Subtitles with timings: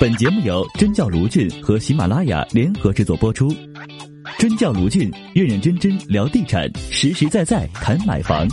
[0.00, 3.54] 本节目由真教卢俊和喜马拉雅联合制作播出。
[4.38, 8.48] 真教卢俊认认真真聊地产，实实在在谈买房。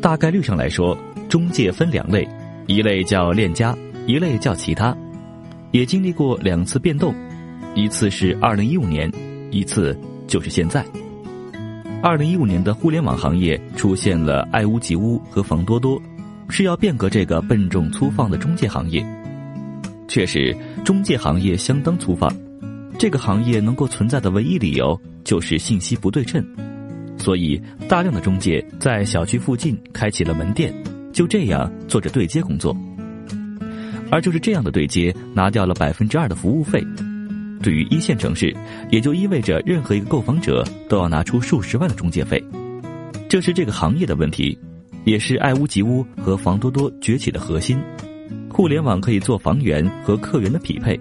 [0.00, 0.96] 大概率上来说，
[1.28, 2.26] 中介分两类，
[2.66, 3.76] 一类叫链家，
[4.06, 4.96] 一类叫其他，
[5.72, 7.14] 也经历过两次变动，
[7.74, 9.12] 一次是二零一五年，
[9.50, 9.94] 一次
[10.26, 10.82] 就是现在。
[12.02, 16.00] 二零一五年的互联网行业出现了爱屋及乌和房多多，
[16.48, 19.04] 是要变革这个笨重粗放的中介行业。
[20.06, 22.32] 确实，中介行业相当粗放，
[22.96, 26.44] 这个行业能够存在的唯一理由就是信息不对称。
[27.18, 30.72] 所以，大量的中介在小区附近开启了门店，
[31.12, 32.76] 就这样做着对接工作。
[34.10, 36.86] 而就是这样的对接，拿掉了百分之二的服务费。
[37.66, 38.56] 对于一线城市，
[38.90, 42.40] 也就意味着任何一个购房者都要拿出数十万的中介费。
[43.28, 44.56] 这是这个行业的问题，
[45.04, 47.76] 也是爱屋及乌和房多多崛起的核心。
[48.48, 50.96] 互联网可以做房源和客源的匹配，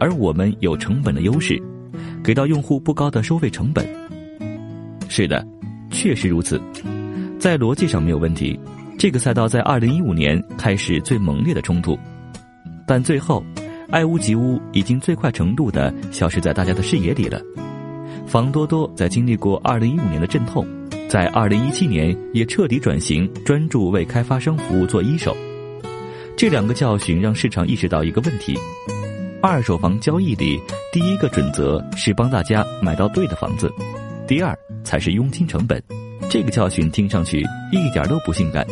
[0.00, 1.62] 而我们有成本的优势，
[2.24, 3.86] 给到用户不高的收费成本。
[5.10, 5.46] 是的，
[5.90, 6.58] 确实如此，
[7.38, 8.58] 在逻辑上没有问题。
[8.98, 11.98] 这个赛道在二零一五年开始最猛烈的冲突，
[12.86, 13.44] 但最后，
[13.90, 17.40] 爱屋及乌已经最快程度的消失在大家的视野里了。
[18.26, 20.66] 房多多在经历过二零一五年的阵痛，
[21.08, 25.36] 在二零一七年也彻底转型，专注为开发商服务做一手。
[26.36, 28.58] 这两个教训让市场意识到一个问题：
[29.42, 30.60] 二手房交易里，
[30.92, 33.72] 第一个准则是帮大家买到对的房子，
[34.26, 34.56] 第二。
[34.84, 35.82] 才是佣金成本，
[36.30, 38.66] 这个教训听上去一点都不性感，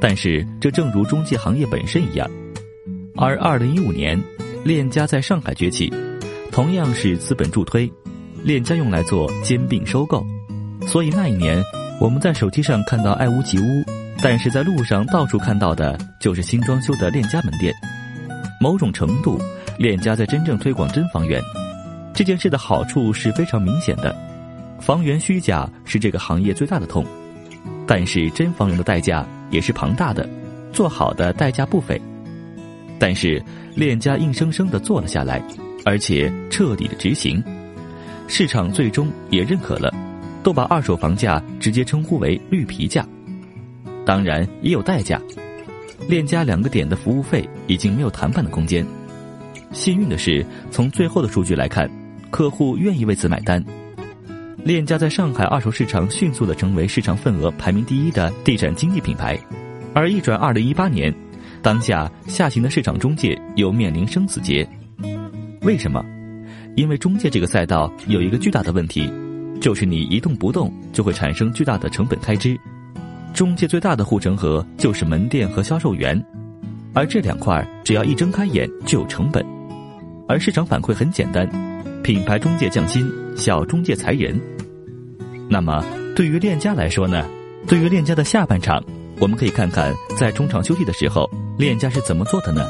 [0.00, 2.28] 但是这正如中介行业本身一样。
[3.14, 4.20] 而二零一五年，
[4.62, 5.90] 链家在上海崛起，
[6.52, 7.90] 同样是资本助推，
[8.44, 10.24] 链家用来做兼并收购，
[10.86, 11.62] 所以那一年
[11.98, 13.64] 我们在手机上看到爱屋及乌，
[14.22, 17.74] 但是在路上到处看到的就是新装修的链家门店。
[18.60, 19.40] 某种程度，
[19.78, 21.42] 链家在真正推广真房源，
[22.12, 24.14] 这件事的好处是非常明显的。
[24.78, 27.02] 房源虚假是这个行业最大的痛，
[27.86, 30.28] 但是真房源的代价也是庞大的，
[30.70, 31.98] 做好的代价不菲。
[33.00, 33.42] 但是
[33.74, 35.42] 链家硬生生的做了下来，
[35.86, 37.42] 而且彻底的执行，
[38.28, 39.92] 市场最终也认可了，
[40.42, 43.04] 都把二手房价直接称呼为绿皮价。
[44.04, 45.18] 当然也有代价，
[46.06, 48.86] 链家两个点的服务费已经没有谈判的空间。
[49.72, 51.90] 幸运的是，从最后的数据来看，
[52.30, 53.64] 客户愿意为此买单。
[54.62, 59.38] 链家在上海二手市场迅速的成为市场份额排名第一的地产经纪品牌，
[59.94, 61.14] 而一转二零一八年，
[61.62, 64.68] 当下下行的市场中介又面临生死劫。
[65.62, 66.04] 为什么？
[66.76, 69.10] 因为中介这个赛道有一个巨大的问题，
[69.60, 72.58] 就是你一动不动就会产生巨大的成本开支。
[73.34, 76.20] 中介最大的护城河就是门店和销售员，
[76.94, 79.44] 而这两块只要一睁开眼就有成本，
[80.26, 81.48] 而市场反馈很简单。
[82.02, 83.06] 品牌中介降薪，
[83.36, 84.40] 小中介裁人。
[85.48, 85.84] 那么，
[86.16, 87.28] 对于链家来说呢？
[87.66, 88.82] 对于链家的下半场，
[89.20, 92.66] 我们可以看看在中场休息的时候，链家是怎么做的呢？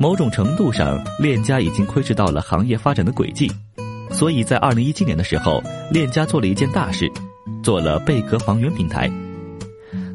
[0.00, 3.48] 某种程度上，链家已经窥视到了行业发展的轨迹，
[4.10, 7.08] 所以在二零一七年的时候，链家做了一件大事，
[7.62, 9.08] 做了贝壳房源平台。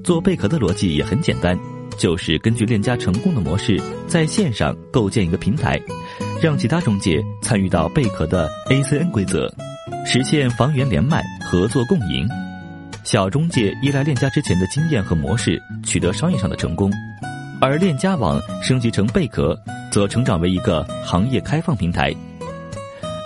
[0.03, 1.57] 做贝壳的逻辑也很简单，
[1.97, 5.79] 就是根据链家成功的模式，在线上构建一个平台。
[6.41, 9.49] 让其他中介参与到贝壳的 ACN 规则，
[10.05, 12.27] 实现房源连麦、合作共赢。
[13.05, 16.91] 小中介依赖链家之前的经验和模式，取得商业上的成功；
[17.63, 19.55] 而链家网升级成贝壳，
[19.91, 22.11] 则成长为一个行业开放平台。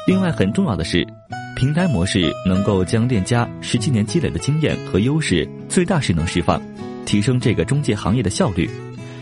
[0.06, 1.08] 另外，很重要的是，
[1.56, 6.62] 平台模式能够将链家十七年积累的经验和优势最大势能释放，
[7.06, 8.70] 提升这个中介行业的效率，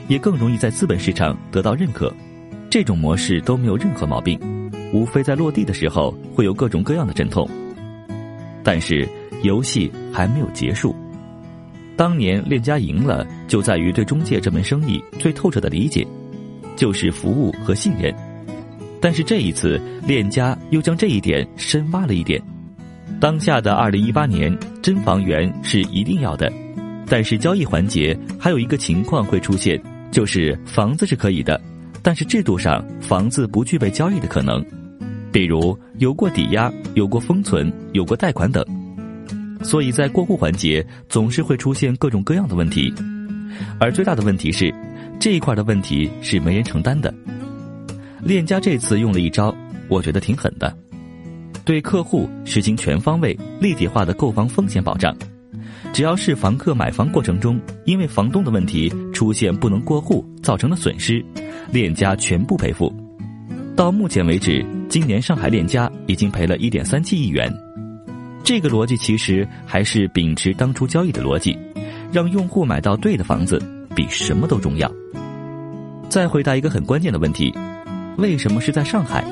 [0.08, 2.12] 也更容易在资本市场得到认可。
[2.72, 4.40] 这种模式都没有任何毛病，
[4.92, 7.48] 无非在落地的时候会有各种各样的阵痛。
[8.64, 9.08] 但是
[9.44, 10.96] 游戏还没有结束。
[11.96, 16.06] 当年链家赢了，就在于对中介这门生意最透彻的理解，
[16.76, 18.14] 就是服务和信任。
[19.00, 22.42] 但是这一次，链家又将这一点深挖了一点。
[23.20, 26.52] 当下的二零一八年，真房源是一定要的，
[27.08, 31.60] 但是交易环节还有一个情况会出现，就是房子是可以的。
[32.02, 34.66] 但是制度上，房子不具备交易的可能，
[35.32, 38.66] 比如有过抵押、有过封存、有过贷款等，
[39.64, 42.94] 所以在过户环节总是会出现各种各样的问题。
[43.80, 44.74] 而最大的问题是，
[45.20, 47.14] 这一块的问题是没人承担的。
[48.22, 49.56] 链家这次用了一招，
[49.88, 50.76] 我觉得挺狠的，
[51.64, 55.16] 对客户实行全方位、立体化的购房风险保障，
[55.92, 61.24] 只要是房客买房过程中因为房东的问题出现不能过户造成的损失，
[61.72, 62.94] 链家全部赔付。
[63.76, 67.52] 到目前为止，今年上海链家已经赔了一点三七亿元。
[68.44, 71.58] 这个逻辑其实还是秉持当初交易的逻辑，
[72.12, 73.62] 让用户买到对的房子
[73.96, 74.92] 比什么都重要。
[76.10, 77.54] 再回答一个很关键的问题：
[78.18, 79.26] 为什么是在上海？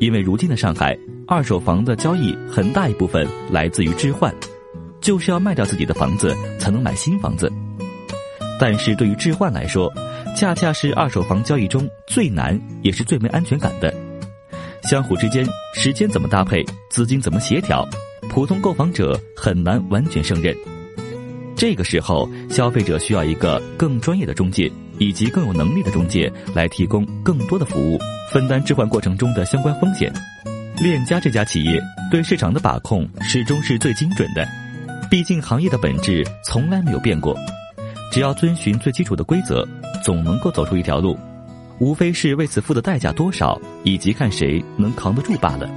[0.00, 4.34] 因为如今的上海，二手房的交易很大一部分来自于置换，
[5.00, 7.50] 就是要卖掉自己的房子才能买新房子。
[8.58, 9.90] 但是对于置换来说，
[10.34, 13.94] 恰恰是二手房交易中最难也是最没安全感的。
[14.82, 17.88] 相互之间时间怎么搭配，资金怎么协调，
[18.36, 20.54] 普通购房者很难完全胜任。
[21.56, 24.70] 这个时候，消费者需要一个更专业的中介。
[24.98, 27.98] 以及更有能力的中介来提供更多的服务，
[28.32, 30.10] 分担置换过程中的相关风险。
[30.78, 31.78] 链家这家企业
[32.10, 34.46] 对市场的把控始终是最精准的，
[35.10, 37.36] 毕竟行业的本质从来没有变过。
[38.10, 39.66] 只要遵循最基础的规则，
[40.02, 41.18] 总能够走出一条路，
[41.78, 45.70] 无非是为此付的代价多少，以及看谁能扛得住罢了。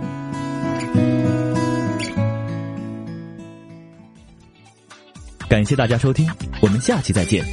[5.59, 6.25] 感谢大家收听
[6.61, 7.43] 我们下期再见。